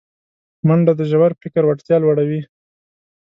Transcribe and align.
منډه 0.67 0.93
د 0.99 1.01
ژور 1.11 1.31
فکر 1.41 1.63
وړتیا 1.65 1.97
لوړوي 2.03 2.41